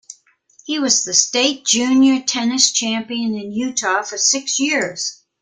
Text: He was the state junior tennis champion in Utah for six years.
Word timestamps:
He 0.65 0.79
was 0.79 1.03
the 1.03 1.13
state 1.13 1.63
junior 1.63 2.23
tennis 2.25 2.71
champion 2.71 3.35
in 3.35 3.51
Utah 3.51 4.01
for 4.01 4.17
six 4.17 4.57
years. 4.57 5.21